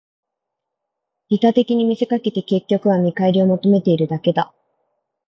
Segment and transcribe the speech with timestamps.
[1.29, 4.51] 利他的に見せかけて、結局は見返りを求めているだけだ